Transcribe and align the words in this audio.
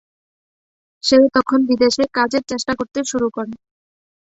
সে 1.03 1.17
তখন 1.35 1.59
বিদেশে 1.69 2.03
কাজের 2.17 2.43
চেষ্টা 2.51 2.73
করতে 2.79 2.99
শুরু 3.11 3.27
করে। 3.29 3.53